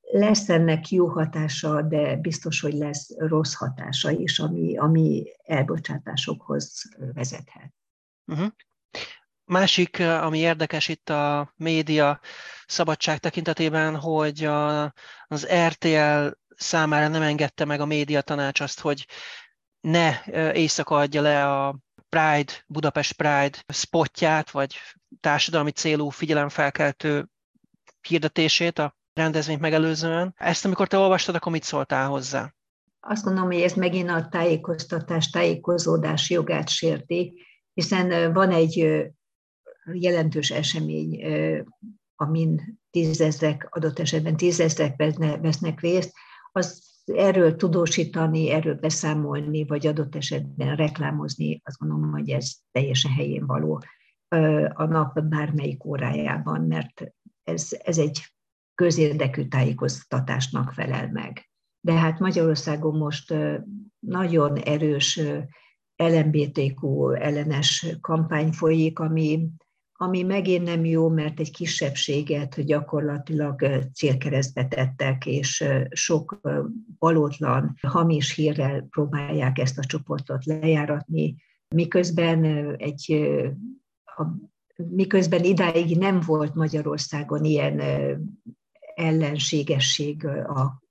[0.02, 6.82] lesz ennek jó hatása, de biztos, hogy lesz rossz hatása is, ami, ami elbocsátásokhoz
[7.13, 7.77] vezethet.
[8.28, 8.48] Uh-huh.
[9.46, 12.20] Másik, ami érdekes itt a média
[12.66, 14.84] szabadság tekintetében, hogy a,
[15.28, 19.06] az RTL számára nem engedte meg a média tanács azt, hogy
[19.80, 21.78] ne éjszaka adja le a
[22.10, 24.76] Pride, Budapest Pride spotját, vagy
[25.20, 27.30] társadalmi célú figyelemfelkeltő
[28.08, 30.34] hirdetését a rendezvényt megelőzően.
[30.38, 32.54] Ezt amikor te olvastad, akkor mit szóltál hozzá?
[33.00, 37.46] Azt gondolom, hogy ez megint a tájékoztatás, tájékozódás jogát sérti,
[37.78, 39.06] hiszen van egy
[39.94, 41.24] jelentős esemény,
[42.16, 44.96] amin tízezrek, adott esetben tízezrek
[45.42, 46.13] vesznek részt,
[46.52, 53.46] az erről tudósítani, erről beszámolni, vagy adott esetben reklámozni, azt gondolom, hogy ez teljesen helyén
[53.46, 53.84] való
[54.74, 57.04] a nap bármelyik órájában, mert
[57.44, 58.22] ez, ez egy
[58.76, 61.50] közérdekű tájékoztatásnak felel meg.
[61.80, 63.34] De hát Magyarországon most
[64.00, 65.22] nagyon erős
[65.98, 69.50] LMBTQ ellenes kampány folyik, ami,
[69.94, 76.40] ami megint nem jó, mert egy kisebbséget gyakorlatilag célkeresztbe tettek, és sok
[77.00, 81.36] valótlan, hamis hírrel próbálják ezt a csoportot lejáratni,
[81.76, 82.44] miközben
[82.76, 83.30] egy
[84.04, 84.24] a,
[84.76, 87.82] miközben idáig nem volt Magyarországon ilyen
[88.96, 90.82] ellenségesség a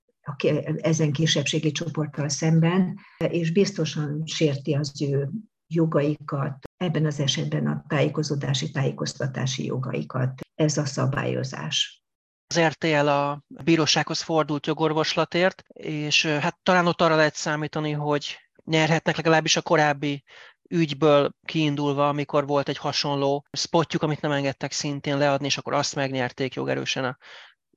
[0.77, 5.29] ezen kisebbségi csoporttal szemben, és biztosan sérti az ő
[5.67, 12.01] jogaikat, ebben az esetben a tájékozódási, tájékoztatási jogaikat ez a szabályozás.
[12.47, 19.15] Az RTL a bírósághoz fordult jogorvoslatért, és hát talán ott arra lehet számítani, hogy nyerhetnek
[19.15, 20.23] legalábbis a korábbi
[20.69, 25.95] ügyből kiindulva, amikor volt egy hasonló spotjuk, amit nem engedtek szintén leadni, és akkor azt
[25.95, 27.17] megnyerték jogerősen a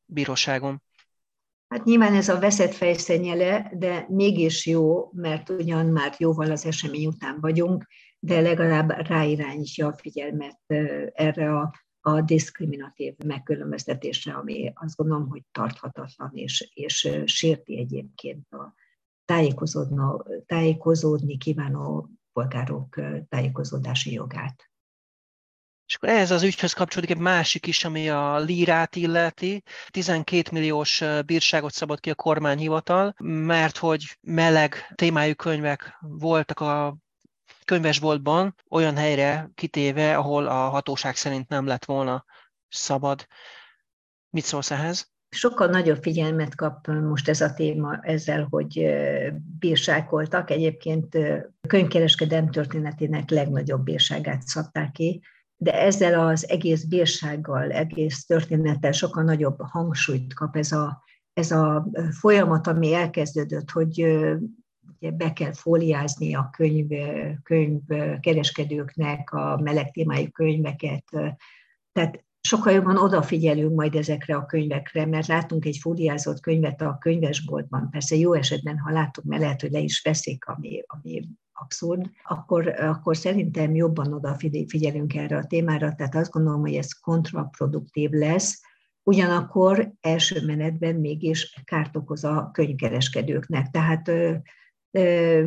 [0.05, 0.83] bíróságon.
[1.71, 7.07] Hát nyilván ez a veszett fejszennyele, de mégis jó, mert ugyan már jóval az esemény
[7.07, 7.87] után vagyunk,
[8.19, 10.61] de legalább ráirányítja a figyelmet
[11.13, 18.75] erre a, a diszkriminatív megkülönböztetésre, ami azt gondolom, hogy tarthatatlan, és, és sérti egyébként a
[20.47, 24.70] tájékozódni kívánó polgárok tájékozódási jogát.
[25.91, 29.63] És akkor ehhez az ügyhöz kapcsolódik egy másik is, ami a lírát illeti.
[29.89, 36.97] 12 milliós bírságot szabott ki a kormányhivatal, mert hogy meleg témájú könyvek voltak a
[37.65, 42.25] könyvesboltban olyan helyre kitéve, ahol a hatóság szerint nem lett volna
[42.69, 43.27] szabad.
[44.31, 45.11] Mit szólsz ehhez?
[45.29, 48.87] Sokkal nagyobb figyelmet kap most ez a téma ezzel, hogy
[49.59, 50.51] bírságoltak.
[50.51, 51.17] Egyébként
[51.69, 55.21] könyvkereskedem történetének legnagyobb bírságát szabták ki,
[55.63, 61.89] de ezzel az egész bírsággal, egész történettel sokkal nagyobb hangsúlyt kap ez a, ez a
[62.11, 64.07] folyamat, ami elkezdődött, hogy
[64.99, 66.89] be kell fóliázni a könyv,
[67.43, 67.81] könyv
[68.21, 71.05] kereskedőknek a meleg témájú könyveket.
[71.93, 77.91] Tehát sokkal jobban odafigyelünk majd ezekre a könyvekre, mert látunk egy fóliázott könyvet a könyvesboltban.
[77.91, 81.29] Persze jó esetben, ha látunk, mert lehet, hogy le is veszik, ami, ami
[81.63, 88.11] abszurd, akkor, akkor szerintem jobban odafigyelünk erre a témára, tehát azt gondolom, hogy ez kontraproduktív
[88.11, 88.63] lesz,
[89.03, 93.71] ugyanakkor első menetben mégis kárt okoz a könyvkereskedőknek.
[93.71, 94.11] Tehát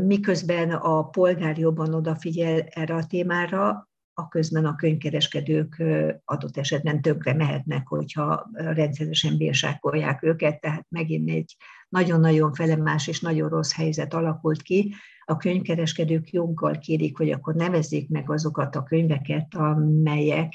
[0.02, 5.84] miközben a polgár jobban odafigyel erre a témára, a közben a könyvkereskedők
[6.26, 11.56] adott esetben tönkre mehetnek, hogyha rendszeresen bírsákolják őket, tehát megint egy
[11.90, 14.94] nagyon-nagyon felemás és nagyon rossz helyzet alakult ki.
[15.26, 20.54] A könyvkereskedők joggal kérik, hogy akkor nevezzék meg azokat a könyveket, amelyek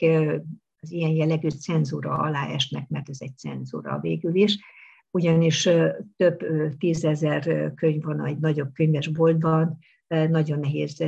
[0.81, 4.59] az ilyen jellegű cenzúra alá esnek, mert ez egy cenzúra végül is,
[5.11, 5.69] ugyanis
[6.17, 6.39] több
[6.79, 9.79] tízezer könyv van egy nagyobb könyvesboltban,
[10.09, 11.01] nagyon nehéz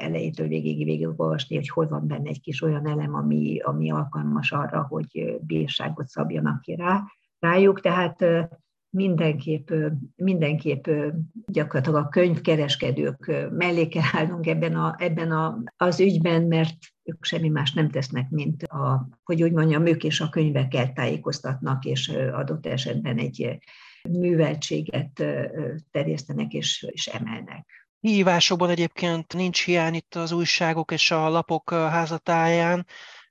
[0.00, 4.52] elejétől végig végig olvasni, hogy hol van benne egy kis olyan elem, ami, ami alkalmas
[4.52, 7.02] arra, hogy bírságot szabjanak ki rá,
[7.38, 7.80] rájuk.
[7.80, 8.24] Tehát
[8.90, 9.70] mindenképp,
[10.16, 10.88] mindenképp
[11.46, 17.48] gyakorlatilag a könyvkereskedők mellé kell állnunk ebben, a, ebben a, az ügyben, mert ők semmi
[17.48, 22.66] más nem tesznek, mint a, hogy úgy mondjam, ők és a könyvekkel tájékoztatnak, és adott
[22.66, 23.58] esetben egy
[24.10, 25.24] műveltséget
[25.90, 27.81] terjesztenek és, és emelnek.
[28.02, 32.86] Hívásokban egyébként nincs hiány itt az újságok és a lapok házatáján.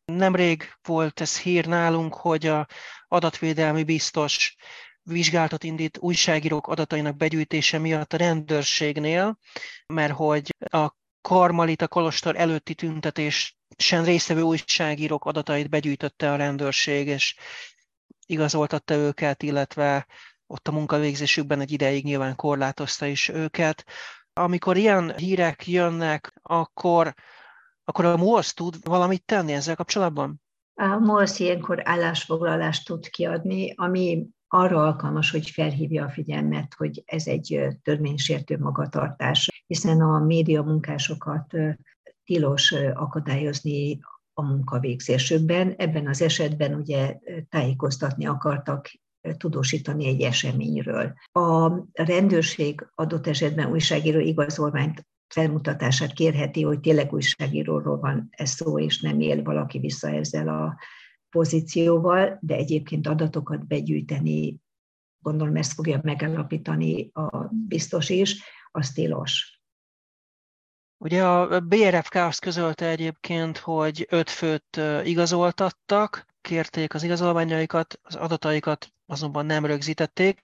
[0.05, 2.67] Nemrég volt ez hír nálunk, hogy a
[3.07, 4.55] adatvédelmi biztos
[5.03, 9.37] vizsgálatot indít újságírók adatainak begyűjtése miatt a rendőrségnél,
[9.85, 17.35] mert hogy a Karmalita Kolostor előtti tüntetésen résztvevő újságírók adatait begyűjtötte a rendőrség, és
[18.25, 20.07] igazoltatta őket, illetve
[20.47, 23.85] ott a munkavégzésükben egy ideig nyilván korlátozta is őket.
[24.33, 27.13] Amikor ilyen hírek jönnek, akkor,
[27.83, 30.41] akkor a MOSZ tud valamit tenni ezzel kapcsolatban?
[30.73, 37.27] A MOSZ ilyenkor állásfoglalást tud kiadni, ami arra alkalmas, hogy felhívja a figyelmet, hogy ez
[37.27, 41.53] egy törvénysértő magatartás, hiszen a média munkásokat
[42.23, 43.99] tilos akadályozni
[44.33, 45.73] a munkavégzésükben.
[45.77, 47.17] Ebben az esetben ugye
[47.49, 48.91] tájékoztatni akartak
[49.37, 51.13] tudósítani egy eseményről.
[51.31, 59.01] A rendőrség adott esetben újságíró igazolványt felmutatását kérheti, hogy tényleg újságíróról van ez szó, és
[59.01, 60.77] nem él valaki vissza ezzel a
[61.29, 64.59] pozícióval, de egyébként adatokat begyűjteni,
[65.19, 69.61] gondolom ezt fogja megállapítani a biztos is, az tilos.
[70.97, 78.93] Ugye a BRFK azt közölte egyébként, hogy öt főt igazoltattak, kérték az igazolványaikat, az adataikat
[79.11, 80.39] azonban nem rögzítették,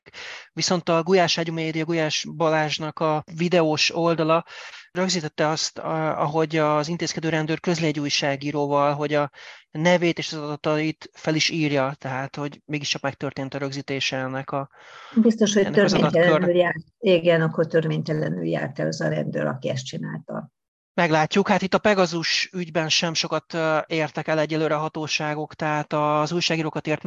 [0.53, 4.45] viszont a Gulyás Ágyú Média, Gulyás Balázsnak a videós oldala
[4.91, 9.31] rögzítette azt, ahogy az intézkedő rendőr közli egy újságíróval, hogy a
[9.71, 14.69] nevét és az adatait fel is írja, tehát hogy mégiscsak megtörtént a rögzítése ennek a
[15.15, 16.83] Biztos, hogy törvénytelenül járt.
[16.99, 20.51] Igen, akkor törvénytelenül járt el az a rendőr, aki ezt csinálta.
[20.93, 21.47] Meglátjuk.
[21.47, 23.57] Hát itt a Pegazus ügyben sem sokat
[23.87, 27.03] értek el egyelőre a hatóságok, tehát az újságírókat ért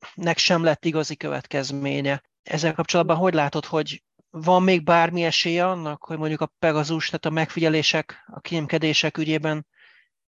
[0.00, 2.22] megfigyeléseknek sem lett igazi következménye.
[2.42, 7.24] Ezzel kapcsolatban hogy látod, hogy van még bármi esélye annak, hogy mondjuk a Pegazus, tehát
[7.24, 9.66] a megfigyelések, a kémkedések ügyében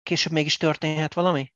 [0.03, 1.53] később mégis történhet valami?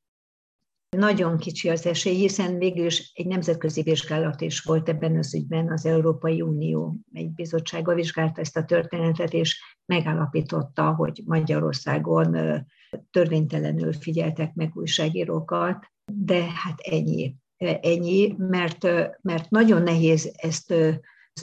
[0.97, 5.73] Nagyon kicsi az esély, hiszen végül is egy nemzetközi vizsgálat is volt ebben az ügyben,
[5.73, 12.37] az Európai Unió egy bizottsága vizsgálta ezt a történetet, és megállapította, hogy Magyarországon
[13.11, 17.37] törvénytelenül figyeltek meg újságírókat, de hát ennyi.
[17.57, 18.87] Ennyi, mert,
[19.23, 20.75] mert nagyon nehéz ezt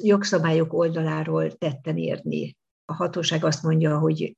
[0.02, 2.58] jogszabályok oldaláról tetten érni.
[2.86, 4.36] A hatóság azt mondja, hogy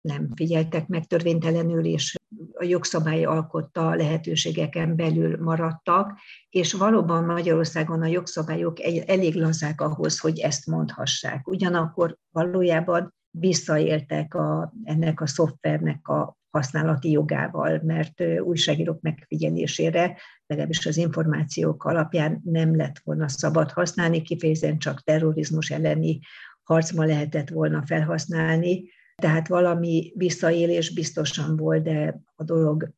[0.00, 2.14] nem figyeltek meg törvénytelenül, és
[2.52, 6.18] a jogszabály alkotta lehetőségeken belül maradtak,
[6.48, 11.48] és valóban Magyarországon a jogszabályok elég lazák ahhoz, hogy ezt mondhassák.
[11.48, 20.96] Ugyanakkor valójában visszaéltek a, ennek a szoftvernek a használati jogával, mert újságírók megfigyelésére, legalábbis az
[20.96, 26.20] információk alapján nem lett volna szabad használni, kifejezetten csak terrorizmus elleni
[26.62, 32.92] harcban lehetett volna felhasználni, tehát valami visszaélés biztosan volt, de a dolog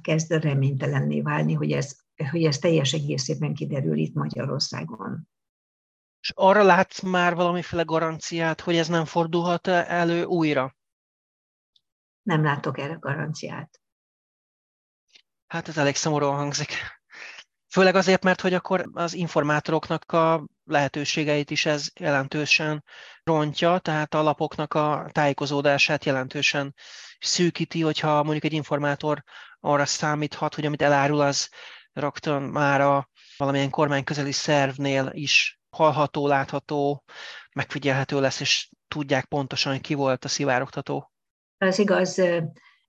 [0.00, 1.96] kezd reménytelenné válni, hogy ez,
[2.30, 5.28] hogy ez teljes egészében kiderül itt Magyarországon.
[6.20, 10.76] És arra látsz már valamiféle garanciát, hogy ez nem fordulhat elő újra?
[12.24, 13.80] Nem látok erre garanciát.
[15.46, 16.72] Hát ez elég szomorúan hangzik.
[17.68, 22.84] Főleg azért, mert hogy akkor az informátoroknak a lehetőségeit is ez jelentősen
[23.24, 26.74] rontja, tehát a lapoknak a tájékozódását jelentősen
[27.18, 29.22] szűkíti, hogyha mondjuk egy informátor
[29.60, 31.50] arra számíthat, hogy amit elárul, az
[31.92, 37.04] rögtön már a valamilyen kormányközeli szervnél is hallható, látható,
[37.52, 41.13] megfigyelhető lesz, és tudják pontosan, ki volt a szivárogtató.
[41.58, 42.20] Ez igaz.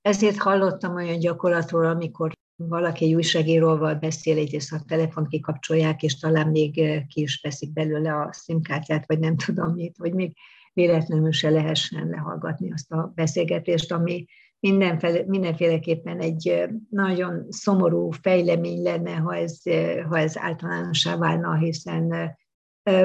[0.02, 6.48] Ezért hallottam olyan gyakorlatról, amikor valaki egy újságíróval beszél, egyrészt a telefont kikapcsolják, és talán
[6.48, 6.74] még
[7.08, 10.38] ki is veszik belőle a szimkártyát, vagy nem tudom mit, hogy még
[10.74, 14.26] véletlenül se lehessen lehallgatni azt a beszélgetést, ami
[14.60, 19.62] mindenféle, mindenféleképpen egy nagyon szomorú fejlemény lenne, ha ez,
[20.10, 22.36] ha ez általánossá válna, hiszen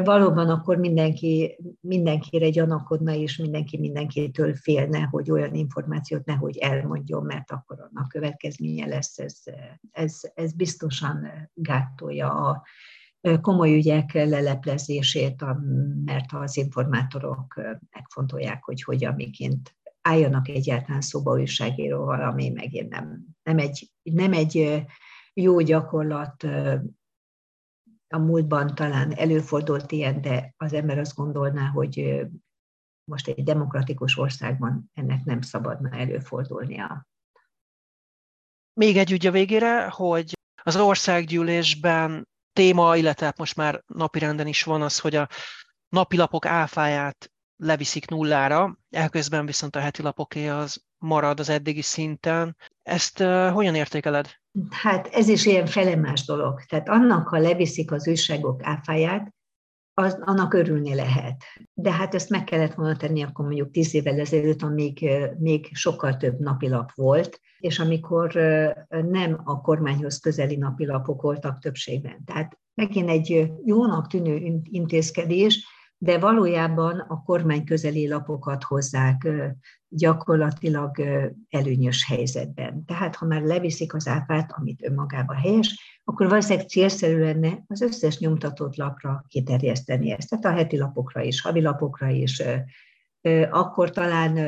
[0.05, 7.51] valóban akkor mindenki, mindenkire gyanakodna, és mindenki mindenkitől félne, hogy olyan információt nehogy elmondjon, mert
[7.51, 9.19] akkor annak következménye lesz.
[9.19, 9.43] Ez,
[9.91, 12.63] ez, ez biztosan gátolja a
[13.41, 15.45] komoly ügyek leleplezését,
[16.05, 17.61] mert az informátorok
[17.91, 24.85] megfontolják, hogy hogyan, miként álljanak egyáltalán szóba újságíróval, ami megint nem, nem, egy, nem egy
[25.35, 26.47] jó gyakorlat,
[28.13, 32.27] a múltban talán előfordult ilyen, de az ember azt gondolná, hogy
[33.05, 37.07] most egy demokratikus országban ennek nem szabadna előfordulnia.
[38.73, 40.33] Még egy ügy a végére, hogy
[40.63, 45.29] az országgyűlésben téma, illetve most már napirenden is van az, hogy a
[45.89, 52.57] napilapok áfáját leviszik nullára, elközben viszont a heti lapoké az marad az eddigi szinten.
[52.83, 54.40] Ezt uh, hogyan értékeled?
[54.71, 56.63] Hát ez is ilyen felemás dolog.
[56.63, 59.35] Tehát annak, ha leviszik az újságok áfáját,
[59.95, 61.45] az, annak örülni lehet.
[61.75, 66.17] De hát ezt meg kellett volna tenni akkor mondjuk tíz évvel ezelőtt, amíg még sokkal
[66.17, 68.33] több napilap volt, és amikor
[68.89, 72.25] nem a kormányhoz közeli napilapok voltak többségben.
[72.25, 75.67] Tehát megint egy jónak tűnő intézkedés,
[76.03, 79.29] de valójában a kormány közeli lapokat hozzák
[79.89, 81.01] gyakorlatilag
[81.49, 82.85] előnyös helyzetben.
[82.85, 88.19] Tehát ha már leviszik az áfát, amit önmagában helyes, akkor valószínűleg célszerű lenne az összes
[88.19, 92.43] nyomtatott lapra kiterjeszteni ezt, tehát a heti lapokra is, havi lapokra is,
[93.51, 94.39] akkor talán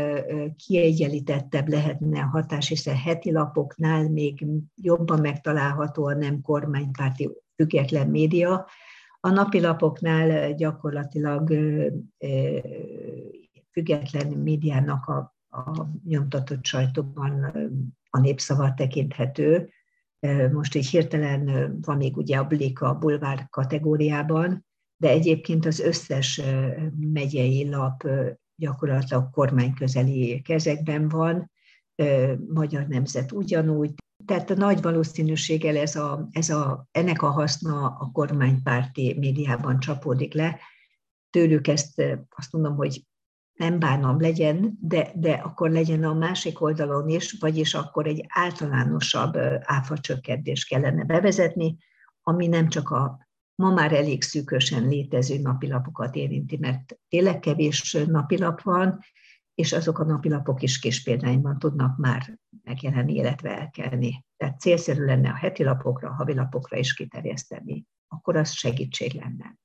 [0.66, 4.46] kiegyenlítettebb lehetne a hatás, hiszen heti lapoknál még
[4.82, 8.66] jobban megtalálható a nem kormánypárti független média,
[9.24, 11.52] a napilapoknál gyakorlatilag
[13.70, 17.44] független médiának a, a nyomtatott sajtóban
[18.10, 19.70] a népszava tekinthető.
[20.52, 24.66] Most így hirtelen van még ugye a Blik a bulvár kategóriában,
[24.96, 26.40] de egyébként az összes
[26.96, 28.08] megyei lap
[28.56, 31.50] gyakorlatilag kormányközeli kezekben van,
[32.48, 33.94] Magyar Nemzet ugyanúgy,
[34.26, 40.34] tehát a nagy valószínűséggel ez a, ez a, ennek a haszna a kormánypárti médiában csapódik
[40.34, 40.58] le.
[41.30, 43.06] Tőlük ezt azt mondom, hogy
[43.52, 49.36] nem bánom legyen, de, de akkor legyen a másik oldalon is, vagyis akkor egy általánosabb
[49.60, 51.76] áfa csökkentést kellene bevezetni,
[52.22, 58.62] ami nem csak a ma már elég szűkösen létező napilapokat érinti, mert tényleg kevés napilap
[58.62, 58.98] van,
[59.54, 64.24] és azok a napilapok is kis példányban tudnak már megjelenni, illetve elkelni.
[64.36, 67.86] Tehát célszerű lenne a heti lapokra, a havi lapokra is kiterjeszteni.
[68.08, 69.56] Akkor az segítség lenne.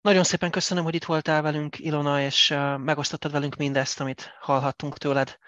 [0.00, 2.48] Nagyon szépen köszönöm, hogy itt voltál velünk, Ilona, és
[2.78, 5.38] megosztottad velünk mindezt, amit hallhattunk tőled.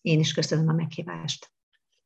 [0.00, 1.52] Én is köszönöm a meghívást.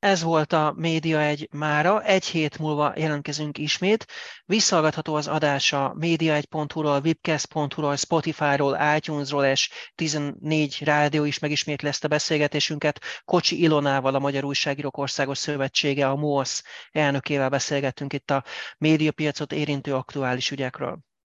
[0.05, 4.07] Ez volt a Média egy mára, egy hét múlva jelentkezünk ismét.
[4.45, 12.09] Visszalgatható az adás a média1.hu-ról, webcast.hu-ról, Spotify-ról, iTunes-ról és 14 rádió is megismétli ezt a
[12.09, 13.01] beszélgetésünket.
[13.25, 18.45] Kocsi Ilonával, a Magyar Újságírók Országos Szövetsége, a MOSZ elnökével beszélgettünk itt a
[18.79, 20.99] médiapiacot érintő aktuális ügyekről.